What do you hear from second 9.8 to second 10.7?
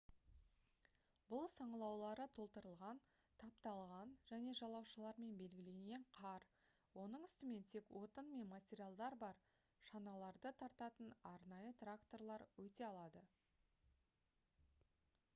шаналарды